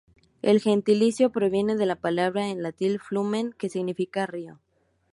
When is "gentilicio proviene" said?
0.61-1.75